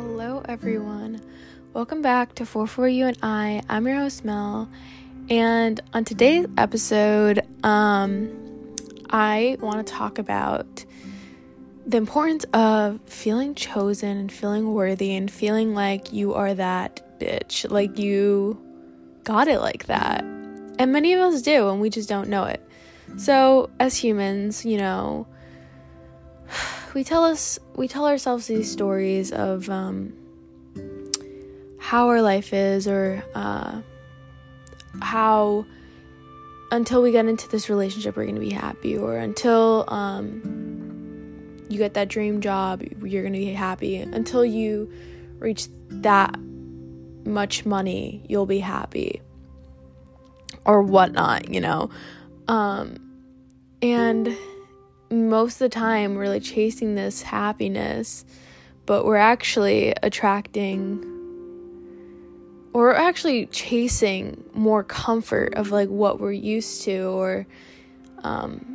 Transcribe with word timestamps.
Hello, 0.00 0.42
everyone. 0.44 1.20
Welcome 1.74 2.02
back 2.02 2.36
to 2.36 2.46
4 2.46 2.68
for 2.68 2.86
You 2.86 3.06
and 3.06 3.18
I. 3.20 3.62
I'm 3.68 3.84
your 3.84 3.96
host, 3.96 4.24
Mel. 4.24 4.70
And 5.28 5.80
on 5.92 6.04
today's 6.04 6.46
episode, 6.56 7.44
um, 7.64 8.30
I 9.10 9.56
want 9.60 9.84
to 9.84 9.92
talk 9.92 10.20
about 10.20 10.84
the 11.84 11.96
importance 11.96 12.44
of 12.54 13.00
feeling 13.06 13.56
chosen 13.56 14.16
and 14.16 14.30
feeling 14.30 14.72
worthy 14.72 15.16
and 15.16 15.28
feeling 15.28 15.74
like 15.74 16.12
you 16.12 16.32
are 16.32 16.54
that 16.54 17.18
bitch, 17.18 17.68
like 17.68 17.98
you 17.98 18.56
got 19.24 19.48
it 19.48 19.58
like 19.58 19.86
that. 19.86 20.22
And 20.22 20.92
many 20.92 21.12
of 21.14 21.20
us 21.22 21.42
do, 21.42 21.70
and 21.70 21.80
we 21.80 21.90
just 21.90 22.08
don't 22.08 22.28
know 22.28 22.44
it. 22.44 22.64
So, 23.16 23.68
as 23.80 23.96
humans, 23.96 24.64
you 24.64 24.78
know, 24.78 25.26
we 26.94 27.04
tell 27.04 27.24
us 27.24 27.58
we 27.76 27.88
tell 27.88 28.06
ourselves 28.06 28.46
these 28.46 28.70
stories 28.70 29.32
of 29.32 29.68
um, 29.68 30.12
how 31.78 32.08
our 32.08 32.22
life 32.22 32.52
is 32.52 32.86
or 32.86 33.24
uh, 33.34 33.80
how 35.00 35.66
until 36.70 37.02
we 37.02 37.12
get 37.12 37.26
into 37.26 37.48
this 37.48 37.70
relationship 37.70 38.16
we're 38.16 38.24
going 38.24 38.34
to 38.34 38.40
be 38.40 38.50
happy 38.50 38.96
or 38.96 39.16
until 39.16 39.84
um, 39.88 41.56
you 41.68 41.78
get 41.78 41.94
that 41.94 42.08
dream 42.08 42.40
job 42.40 42.82
you're 43.02 43.22
going 43.22 43.32
to 43.32 43.38
be 43.38 43.52
happy. 43.52 43.96
Until 43.96 44.44
you 44.44 44.92
reach 45.38 45.68
that 45.88 46.38
much 47.24 47.66
money 47.66 48.24
you'll 48.28 48.46
be 48.46 48.60
happy 48.60 49.20
or 50.64 50.82
whatnot 50.82 51.48
you 51.48 51.60
know? 51.60 51.90
Um, 52.48 52.96
and 53.82 54.36
most 55.10 55.54
of 55.54 55.58
the 55.60 55.68
time 55.68 56.14
we're 56.14 56.28
like 56.28 56.42
chasing 56.42 56.94
this 56.94 57.22
happiness, 57.22 58.24
but 58.86 59.04
we're 59.04 59.16
actually 59.16 59.94
attracting 60.02 61.04
or 62.72 62.94
actually 62.94 63.46
chasing 63.46 64.44
more 64.52 64.84
comfort 64.84 65.54
of 65.54 65.70
like 65.70 65.88
what 65.88 66.20
we're 66.20 66.32
used 66.32 66.82
to 66.82 67.04
or 67.08 67.46
um 68.22 68.74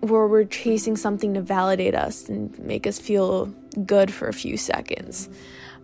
where 0.00 0.26
we're 0.26 0.44
chasing 0.44 0.96
something 0.96 1.34
to 1.34 1.40
validate 1.40 1.94
us 1.94 2.28
and 2.28 2.56
make 2.58 2.86
us 2.86 2.98
feel 2.98 3.46
good 3.86 4.12
for 4.12 4.28
a 4.28 4.32
few 4.32 4.56
seconds. 4.56 5.28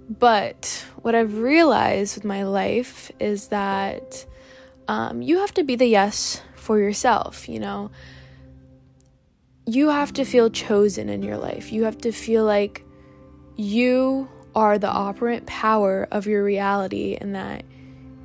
But 0.09 0.87
what 1.01 1.15
I've 1.15 1.39
realized 1.39 2.17
with 2.17 2.25
my 2.25 2.45
life 2.45 3.11
is 3.19 3.49
that 3.49 4.25
um, 4.87 5.23
you 5.23 5.39
have 5.39 5.55
to 5.55 5.65
be 5.65 5.75
the 5.75 5.87
yes 5.87 6.41
for 6.55 6.79
yourself, 6.79 7.49
you 7.49 7.59
know 7.59 7.91
you 9.67 9.89
have 9.89 10.13
to 10.15 10.25
feel 10.25 10.51
chosen 10.51 11.09
in 11.09 11.23
your 11.23 11.37
life. 11.37 11.73
You 11.73 11.85
have 11.85 11.99
to 11.99 12.13
feel 12.13 12.45
like 12.45 12.85
you 13.57 14.29
are 14.55 14.79
the 14.79 14.89
operant 14.89 15.47
power 15.47 16.09
of 16.11 16.27
your 16.27 16.43
reality 16.43 17.17
and 17.21 17.35
that 17.35 17.65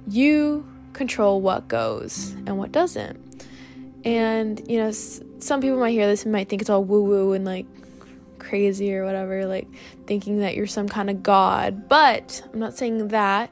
you 0.08 0.68
control 0.94 1.42
what 1.42 1.68
goes 1.68 2.32
and 2.46 2.58
what 2.58 2.72
doesn't. 2.72 3.46
And, 4.04 4.62
you 4.70 4.78
know, 4.80 4.88
s- 4.88 5.22
some 5.40 5.62
people 5.62 5.78
might 5.78 5.92
hear 5.92 6.08
this 6.08 6.24
and 6.24 6.32
might 6.32 6.50
think 6.50 6.62
it's 6.62 6.70
all 6.70 6.84
woo 6.84 7.04
woo 7.04 7.34
and 7.34 7.46
like 7.46 7.66
crazy 8.40 8.94
or 8.96 9.06
whatever, 9.06 9.46
like 9.46 9.68
thinking 10.06 10.40
that 10.40 10.56
you're 10.56 10.68
some 10.68 10.88
kind 10.88 11.10
of 11.10 11.22
god. 11.22 11.88
But 11.88 12.42
I'm 12.52 12.60
not 12.60 12.76
saying 12.76 13.10
that. 13.10 13.52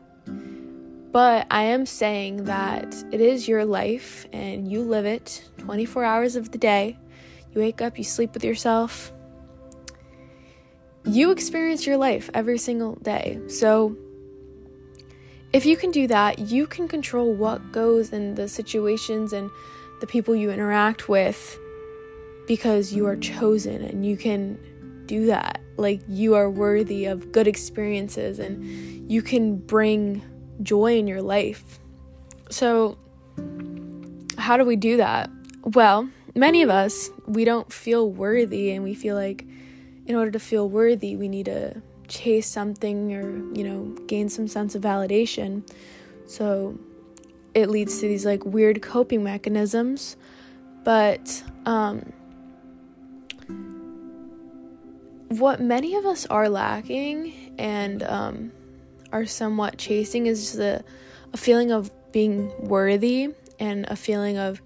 But 1.12 1.48
I 1.50 1.64
am 1.64 1.86
saying 1.86 2.46
that 2.46 2.94
it 3.12 3.22
is 3.22 3.48
your 3.48 3.64
life 3.64 4.26
and 4.34 4.70
you 4.70 4.82
live 4.82 5.06
it 5.06 5.46
24 5.60 6.04
hours 6.04 6.36
of 6.36 6.52
the 6.52 6.58
day 6.58 6.98
you 7.56 7.62
wake 7.62 7.82
up, 7.82 7.98
you 7.98 8.04
sleep 8.04 8.34
with 8.34 8.44
yourself. 8.44 9.14
You 11.06 11.32
experience 11.32 11.86
your 11.86 11.98
life 11.98 12.30
every 12.34 12.58
single 12.58 12.96
day. 12.96 13.40
So, 13.48 13.96
if 15.54 15.66
you 15.66 15.78
can 15.78 15.92
do 15.92 16.08
that, 16.08 16.40
you 16.40 16.68
can 16.68 16.88
control 16.88 17.34
what 17.34 17.72
goes 17.72 18.12
in 18.12 18.36
the 18.36 18.50
situations 18.50 19.32
and 19.32 19.50
the 20.02 20.08
people 20.08 20.36
you 20.36 20.52
interact 20.52 21.08
with 21.08 21.58
because 22.48 22.92
you 22.92 23.06
are 23.06 23.16
chosen 23.16 23.84
and 23.84 24.06
you 24.06 24.18
can 24.18 24.60
do 25.06 25.28
that. 25.28 25.62
Like, 25.78 26.02
you 26.10 26.36
are 26.36 26.50
worthy 26.50 27.06
of 27.06 27.32
good 27.32 27.48
experiences 27.48 28.40
and 28.40 29.10
you 29.10 29.22
can 29.22 29.56
bring 29.56 30.22
joy 30.62 30.98
in 30.98 31.08
your 31.08 31.22
life. 31.22 31.80
So, 32.50 32.98
how 34.38 34.58
do 34.58 34.66
we 34.66 34.76
do 34.76 34.98
that? 34.98 35.30
Well, 35.64 36.10
many 36.36 36.62
of 36.62 36.70
us, 36.70 37.10
we 37.26 37.46
don't 37.46 37.72
feel 37.72 38.10
worthy 38.10 38.72
and 38.72 38.84
we 38.84 38.94
feel 38.94 39.16
like 39.16 39.46
in 40.06 40.16
order 40.16 40.32
to 40.32 40.40
feel 40.40 40.70
worthy, 40.70 41.16
we 41.16 41.28
need 41.28 41.46
to 41.46 41.82
chase 42.08 42.48
something 42.48 43.14
or, 43.14 43.38
you 43.58 43.64
know, 43.64 43.96
gain 44.06 44.30
some 44.30 44.48
sense 44.48 44.76
of 44.76 44.82
validation. 44.82 45.68
So 46.28 46.78
it 47.54 47.70
leads 47.70 48.00
to 48.02 48.08
these 48.08 48.26
like 48.26 48.46
weird 48.46 48.82
coping 48.82 49.24
mechanisms. 49.24 50.18
But 50.84 51.44
um, 51.66 52.14
what 55.30 55.60
many 55.60 55.96
of 55.96 56.06
us 56.06 56.28
are 56.28 56.50
lacking 56.50 57.56
and 57.58 58.04
um, 58.04 58.52
are 59.12 59.26
somewhat 59.26 59.78
chasing 59.78 60.28
is 60.28 60.60
a, 60.60 60.84
a 61.34 61.38
feeling 61.38 61.72
of 61.72 61.90
being 62.12 62.52
worthy 62.60 63.34
and 63.60 63.86
a 63.88 63.96
feeling 63.96 64.38
of 64.38 64.62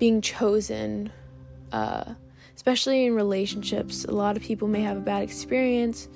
being 0.00 0.22
chosen, 0.22 1.12
uh, 1.70 2.14
especially 2.56 3.04
in 3.04 3.14
relationships. 3.14 4.04
A 4.06 4.10
lot 4.10 4.36
of 4.36 4.42
people 4.42 4.66
may 4.66 4.80
have 4.80 4.96
a 4.96 5.00
bad 5.00 5.22
experience 5.22 6.08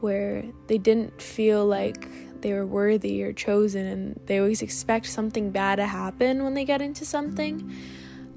where 0.00 0.44
they 0.68 0.78
didn't 0.78 1.20
feel 1.20 1.66
like 1.66 2.08
they 2.40 2.52
were 2.52 2.64
worthy 2.64 3.22
or 3.22 3.32
chosen, 3.32 3.84
and 3.86 4.20
they 4.26 4.38
always 4.38 4.62
expect 4.62 5.06
something 5.06 5.50
bad 5.50 5.76
to 5.76 5.86
happen 5.86 6.44
when 6.44 6.54
they 6.54 6.64
get 6.64 6.80
into 6.80 7.04
something, 7.04 7.74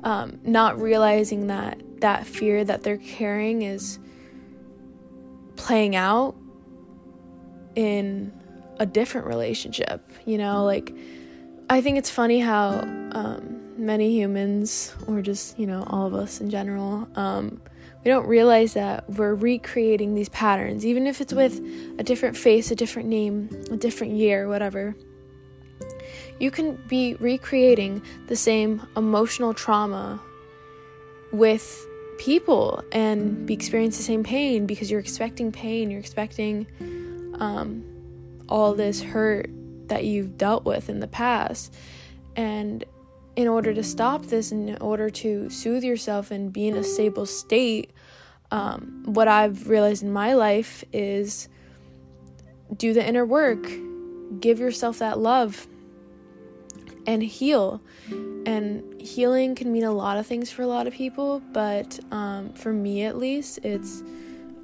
um, 0.03 0.39
not 0.43 0.81
realizing 0.81 1.47
that 1.47 1.81
that 2.01 2.25
fear 2.25 2.63
that 2.63 2.83
they're 2.83 2.97
carrying 2.97 3.61
is 3.63 3.99
playing 5.55 5.95
out 5.95 6.35
in 7.75 8.31
a 8.79 8.85
different 8.85 9.27
relationship. 9.27 10.01
You 10.25 10.37
know, 10.37 10.65
like 10.65 10.91
I 11.69 11.81
think 11.81 11.99
it's 11.99 12.09
funny 12.09 12.39
how. 12.39 12.79
Um, 13.11 13.56
many 13.77 14.11
humans, 14.11 14.93
or 15.07 15.21
just, 15.21 15.57
you 15.59 15.67
know, 15.67 15.83
all 15.87 16.07
of 16.07 16.13
us 16.13 16.41
in 16.41 16.49
general, 16.49 17.07
um, 17.15 17.61
we 18.03 18.11
don't 18.11 18.27
realize 18.27 18.73
that 18.73 19.09
we're 19.09 19.35
recreating 19.35 20.15
these 20.15 20.29
patterns, 20.29 20.85
even 20.85 21.07
if 21.07 21.19
it's 21.19 21.33
with 21.33 21.59
a 21.99 22.03
different 22.03 22.37
face, 22.37 22.71
a 22.71 22.75
different 22.75 23.09
name, 23.09 23.49
a 23.71 23.77
different 23.77 24.13
year, 24.13 24.47
whatever. 24.47 24.95
You 26.39 26.51
can 26.51 26.75
be 26.87 27.15
recreating 27.15 28.01
the 28.27 28.35
same 28.35 28.85
emotional 28.95 29.53
trauma 29.53 30.21
with 31.31 31.85
people 32.17 32.83
and 32.91 33.45
be 33.45 33.53
experiencing 33.53 33.99
the 33.99 34.03
same 34.03 34.23
pain 34.23 34.65
because 34.65 34.89
you're 34.89 34.99
expecting 34.99 35.51
pain, 35.51 35.91
you're 35.91 35.99
expecting 35.99 36.67
um, 37.39 37.83
all 38.47 38.73
this 38.73 39.01
hurt 39.01 39.49
that 39.87 40.05
you've 40.05 40.37
dealt 40.37 40.65
with 40.65 40.89
in 40.89 40.99
the 40.99 41.07
past. 41.07 41.73
And 42.35 42.85
in 43.37 43.47
order 43.47 43.71
to 43.71 43.83
stop 43.83 44.25
this, 44.25 44.51
in 44.51 44.75
order 44.81 45.11
to 45.11 45.47
soothe 45.51 45.83
yourself 45.83 46.31
and 46.31 46.51
be 46.51 46.67
in 46.67 46.75
a 46.75 46.83
stable 46.83 47.27
state, 47.27 47.91
um, 48.49 49.03
what 49.05 49.27
I've 49.27 49.69
realized 49.69 50.01
in 50.01 50.11
my 50.11 50.33
life 50.33 50.83
is 50.91 51.47
do 52.75 52.93
the 52.93 53.07
inner 53.07 53.25
work, 53.25 53.69
give 54.39 54.59
yourself 54.59 54.99
that 54.99 55.19
love, 55.19 55.67
and 57.05 57.21
heal. 57.21 57.79
And 58.47 58.99
healing 58.99 59.53
can 59.53 59.71
mean 59.71 59.83
a 59.83 59.91
lot 59.91 60.17
of 60.17 60.25
things 60.25 60.49
for 60.49 60.63
a 60.63 60.67
lot 60.67 60.87
of 60.87 60.93
people, 60.93 61.39
but 61.53 61.99
um, 62.11 62.53
for 62.53 62.73
me 62.73 63.03
at 63.03 63.19
least, 63.19 63.59
it's 63.63 64.01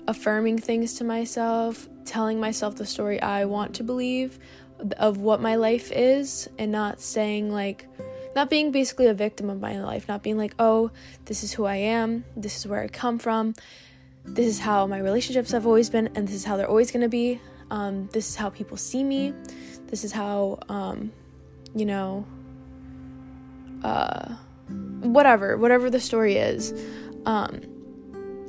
affirming 0.08 0.58
things 0.58 0.96
to 0.96 1.04
myself, 1.04 1.88
telling 2.06 2.40
myself 2.40 2.76
the 2.76 2.88
story 2.88 3.22
I 3.22 3.46
want 3.46 3.76
to 3.76 3.84
believe 3.84 4.40
of 4.98 5.20
what 5.20 5.42
my 5.42 5.58
life 5.58 5.92
is, 5.92 6.50
and 6.58 6.72
not 6.72 7.00
saying, 7.00 7.52
like, 7.52 7.88
not 8.36 8.50
being 8.50 8.72
basically 8.72 9.08
a 9.08 9.14
victim 9.14 9.50
of 9.50 9.60
my 9.60 9.80
life, 9.80 10.08
not 10.08 10.24
being 10.24 10.38
like, 10.38 10.54
oh, 10.60 10.92
this 11.26 11.44
is 11.44 11.54
who 11.54 11.66
I 11.66 11.76
am, 11.76 12.26
this 12.36 12.58
is 12.58 12.68
where 12.68 12.82
I 12.82 12.88
come 12.88 13.20
from, 13.20 13.54
this 14.26 14.48
is 14.48 14.60
how 14.60 14.88
my 14.88 15.00
relationships 15.00 15.52
have 15.52 15.66
always 15.68 15.90
been, 15.90 16.08
and 16.16 16.28
this 16.28 16.36
is 16.36 16.46
how 16.46 16.58
they're 16.58 16.70
always 16.70 16.92
gonna 16.92 17.10
be. 17.10 17.40
Um, 17.70 18.08
this 18.14 18.30
is 18.30 18.36
how 18.36 18.50
people 18.50 18.78
see 18.78 19.04
me. 19.04 19.34
This 19.88 20.04
is 20.04 20.12
how, 20.12 20.60
um, 20.70 21.12
you 21.76 21.86
know, 21.86 22.26
uh, 23.84 24.36
whatever, 25.02 25.58
whatever 25.58 25.90
the 25.90 26.00
story 26.00 26.38
is. 26.38 26.74
Um, 27.26 27.62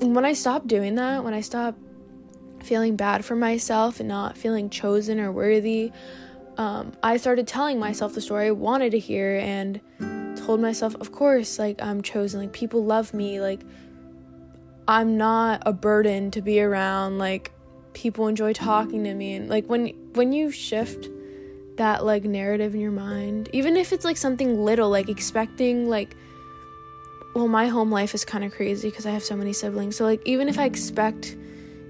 when 0.00 0.24
I 0.24 0.32
stopped 0.32 0.66
doing 0.66 0.94
that, 0.96 1.24
when 1.24 1.34
I 1.34 1.40
stopped 1.40 1.78
feeling 2.62 2.96
bad 2.96 3.24
for 3.24 3.36
myself 3.36 4.00
and 4.00 4.08
not 4.08 4.36
feeling 4.36 4.70
chosen 4.70 5.20
or 5.20 5.30
worthy, 5.30 5.92
um, 6.56 6.92
I 7.02 7.16
started 7.16 7.46
telling 7.46 7.78
myself 7.78 8.14
the 8.14 8.20
story 8.20 8.46
I 8.46 8.50
wanted 8.52 8.90
to 8.92 8.98
hear 8.98 9.38
and 9.38 9.80
told 10.36 10.60
myself, 10.60 10.94
of 10.96 11.12
course, 11.12 11.58
like 11.58 11.82
I'm 11.82 12.02
chosen, 12.02 12.40
like 12.40 12.52
people 12.52 12.84
love 12.84 13.14
me, 13.14 13.40
like 13.40 13.60
I'm 14.86 15.16
not 15.16 15.62
a 15.66 15.72
burden 15.72 16.30
to 16.32 16.42
be 16.42 16.60
around, 16.60 17.18
like 17.18 17.52
people 17.92 18.28
enjoy 18.28 18.52
talking 18.52 19.04
to 19.04 19.14
me. 19.14 19.34
And 19.34 19.48
like 19.48 19.66
when 19.66 19.88
when 20.12 20.32
you 20.32 20.50
shift 20.50 21.08
that 21.76 22.04
like 22.04 22.24
narrative 22.24 22.74
in 22.74 22.80
your 22.80 22.92
mind 22.92 23.48
even 23.52 23.76
if 23.76 23.92
it's 23.92 24.04
like 24.04 24.16
something 24.16 24.64
little 24.64 24.88
like 24.90 25.08
expecting 25.08 25.88
like 25.88 26.14
well 27.34 27.48
my 27.48 27.66
home 27.66 27.90
life 27.90 28.14
is 28.14 28.24
kind 28.24 28.44
of 28.44 28.52
crazy 28.52 28.88
because 28.88 29.06
i 29.06 29.10
have 29.10 29.24
so 29.24 29.34
many 29.34 29.52
siblings. 29.52 29.96
So 29.96 30.04
like 30.04 30.22
even 30.24 30.48
if 30.48 30.58
i 30.58 30.64
expect 30.64 31.36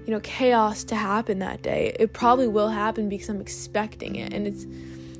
you 0.05 0.11
know 0.11 0.19
chaos 0.21 0.83
to 0.85 0.95
happen 0.95 1.39
that 1.39 1.61
day. 1.61 1.95
It 1.99 2.13
probably 2.13 2.47
will 2.47 2.69
happen 2.69 3.09
because 3.09 3.29
i'm 3.29 3.41
expecting 3.41 4.15
it. 4.15 4.33
And 4.33 4.47
it's 4.47 4.65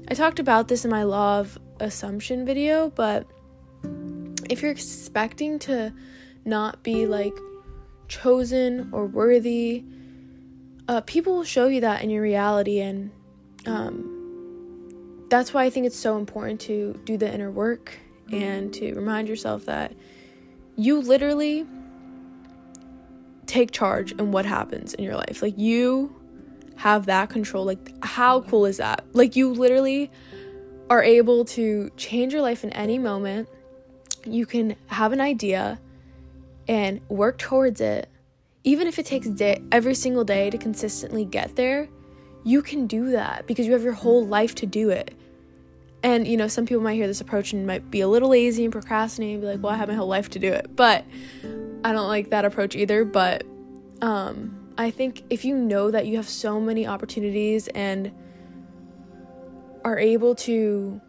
i 0.08 0.14
talked 0.14 0.40
about 0.40 0.68
this 0.68 0.86
in 0.86 0.92
my 0.92 1.04
law 1.04 1.40
of 1.40 1.58
assumption 1.80 2.46
video 2.46 2.90
but 2.90 3.28
if 4.50 4.62
you're 4.62 4.72
expecting 4.72 5.60
to 5.60 5.92
not 6.46 6.84
be 6.84 7.06
like 7.06 7.34
chosen 8.08 8.90
or 8.94 9.06
worthy 9.08 9.84
uh, 10.88 11.02
people 11.02 11.36
will 11.36 11.44
show 11.44 11.68
you 11.68 11.82
that 11.82 12.04
in 12.04 12.12
your 12.12 12.22
reality. 12.22 12.80
And 12.80 13.10
um, 13.66 14.16
that's 15.30 15.54
why 15.54 15.64
i 15.66 15.70
think 15.70 15.86
it's 15.86 15.98
so 15.98 16.18
important 16.18 16.62
to 16.62 17.00
do 17.04 17.18
the 17.18 17.32
inner 17.34 17.52
work 17.52 17.98
and 18.32 18.74
to 18.74 18.94
remind 18.94 19.28
yourself 19.28 19.66
that 19.66 19.94
you 20.76 21.02
literally 21.02 21.66
take 23.56 23.72
charge 23.72 24.12
in 24.12 24.32
what 24.32 24.46
happens 24.46 24.94
in 24.94 25.04
your 25.04 25.16
life. 25.16 25.42
Like 25.42 25.58
you 25.58 26.14
have 26.76 27.06
that 27.06 27.30
control. 27.30 27.64
Like 27.66 27.94
how 28.04 28.42
cool 28.42 28.66
is 28.66 28.78
that? 28.78 29.06
Like 29.14 29.36
you 29.36 29.54
literally 29.54 30.12
are 30.90 31.02
able 31.02 31.46
to 31.46 31.90
change 31.96 32.34
your 32.34 32.42
life 32.42 32.64
in 32.66 32.72
any 32.72 33.00
moment. 33.00 33.48
You 34.26 34.46
can 34.46 34.76
have 34.88 35.14
an 35.14 35.22
idea 35.22 35.80
and 36.68 37.00
work 37.08 37.38
towards 37.38 37.80
it. 37.80 38.10
Even 38.66 38.88
if 38.88 39.00
it 39.00 39.06
takes 39.06 39.28
day, 39.28 39.62
every 39.72 39.94
single 39.94 40.24
day 40.24 40.50
to 40.50 40.58
consistently 40.58 41.24
get 41.24 41.56
there, 41.56 41.88
you 42.44 42.62
can 42.62 42.88
do 42.88 43.12
that 43.12 43.48
because 43.48 43.66
you 43.68 43.74
have 43.74 43.84
your 43.84 43.94
whole 43.94 44.26
life 44.26 44.54
to 44.56 44.66
do 44.66 44.90
it. 44.90 45.16
And 46.04 46.28
you 46.28 46.36
know, 46.36 46.48
some 46.48 46.66
people 46.66 46.84
might 46.84 46.96
hear 46.96 47.08
this 47.08 47.22
approach 47.22 47.54
and 47.54 47.66
might 47.66 47.90
be 47.90 48.02
a 48.02 48.08
little 48.08 48.30
lazy 48.30 48.66
and 48.66 48.72
procrastinate 48.72 49.34
and 49.34 49.42
be 49.42 49.48
like, 49.48 49.64
"Well, 49.64 49.74
I 49.74 49.78
have 49.78 49.88
my 49.88 49.96
whole 49.96 50.08
life 50.08 50.30
to 50.32 50.40
do 50.40 50.52
it." 50.52 50.76
But 50.76 51.06
I 51.86 51.94
don't 51.94 52.08
like 52.08 52.32
that 52.32 52.46
approach 52.46 52.76
either, 52.76 53.06
but 53.06 53.44
um 54.02 54.74
I 54.78 54.92
think 54.92 55.24
if 55.30 55.46
you 55.46 55.56
know 55.56 55.92
that 55.92 56.08
you 56.08 56.18
have 56.18 56.28
so 56.28 56.60
many 56.60 56.86
opportunities 56.86 57.68
and 57.70 58.12
are 59.86 60.00
able 60.00 60.36
to 60.36 61.00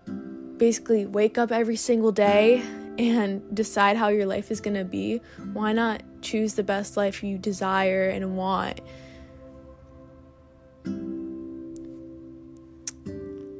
basically 0.58 1.06
wake 1.06 1.38
up 1.38 1.50
every 1.50 1.76
single 1.76 2.12
day 2.12 2.62
and 2.98 3.42
decide 3.54 3.96
how 3.96 4.08
your 4.08 4.26
life 4.26 4.50
is 4.50 4.60
going 4.60 4.76
to 4.76 4.84
be, 4.84 5.20
why 5.52 5.72
not 5.72 6.02
choose 6.22 6.54
the 6.54 6.62
best 6.62 6.96
life 6.96 7.22
you 7.24 7.38
desire 7.38 8.08
and 8.08 8.36
want? 8.36 8.80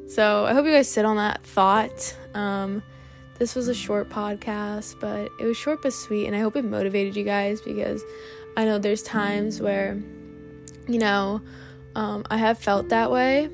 So 0.08 0.44
I 0.44 0.54
hope 0.54 0.66
you 0.66 0.72
guys 0.72 0.88
sit 0.88 1.04
on 1.04 1.16
that 1.16 1.42
thought. 1.42 2.16
Um, 2.32 2.82
this 3.38 3.54
was 3.54 3.68
a 3.68 3.74
short 3.74 4.08
podcast, 4.08 4.98
but 5.00 5.30
it 5.38 5.44
was 5.44 5.56
short 5.56 5.82
but 5.82 5.92
sweet, 5.92 6.26
and 6.26 6.34
I 6.34 6.40
hope 6.40 6.56
it 6.56 6.64
motivated 6.64 7.16
you 7.16 7.24
guys 7.24 7.60
because 7.60 8.02
I 8.56 8.64
know 8.64 8.78
there's 8.78 9.02
times 9.02 9.60
where, 9.60 10.00
you 10.88 10.98
know, 10.98 11.40
um, 11.94 12.24
I 12.30 12.38
have 12.38 12.58
felt 12.58 12.88
that 12.88 13.10
way 13.10 13.50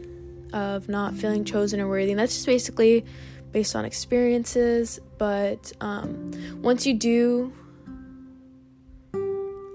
of 0.52 0.88
not 0.88 1.14
feeling 1.14 1.44
chosen 1.44 1.80
or 1.80 1.88
worthy, 1.88 2.12
and 2.12 2.20
that's 2.20 2.34
just 2.34 2.46
basically 2.46 3.04
based 3.50 3.74
on 3.74 3.84
experiences. 3.84 5.00
But 5.18 5.72
um, 5.80 6.32
once 6.62 6.86
you 6.86 6.94
do 6.94 7.52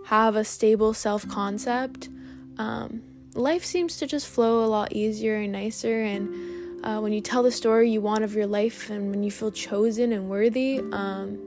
have 0.05 0.35
a 0.35 0.43
stable 0.43 0.93
self 0.93 1.27
concept, 1.27 2.09
um, 2.57 3.01
life 3.33 3.63
seems 3.65 3.97
to 3.97 4.07
just 4.07 4.27
flow 4.27 4.63
a 4.63 4.67
lot 4.67 4.93
easier 4.93 5.35
and 5.35 5.51
nicer. 5.51 6.01
And 6.01 6.56
uh, 6.83 6.99
when 6.99 7.13
you 7.13 7.21
tell 7.21 7.43
the 7.43 7.51
story 7.51 7.89
you 7.89 8.01
want 8.01 8.23
of 8.23 8.35
your 8.35 8.47
life 8.47 8.89
and 8.89 9.09
when 9.09 9.23
you 9.23 9.31
feel 9.31 9.51
chosen 9.51 10.11
and 10.11 10.29
worthy, 10.29 10.79
um, 10.91 11.39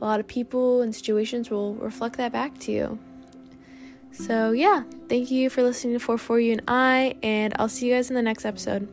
a 0.00 0.04
lot 0.04 0.20
of 0.20 0.26
people 0.26 0.82
and 0.82 0.94
situations 0.94 1.50
will 1.50 1.74
reflect 1.74 2.16
that 2.16 2.32
back 2.32 2.58
to 2.60 2.72
you. 2.72 2.98
So, 4.12 4.52
yeah, 4.52 4.84
thank 5.08 5.30
you 5.30 5.50
for 5.50 5.62
listening 5.62 5.92
to 5.92 6.00
4 6.00 6.16
For 6.16 6.40
You 6.40 6.52
and 6.52 6.62
I, 6.66 7.16
and 7.22 7.54
I'll 7.58 7.68
see 7.68 7.88
you 7.88 7.94
guys 7.94 8.08
in 8.08 8.16
the 8.16 8.22
next 8.22 8.46
episode. 8.46 8.88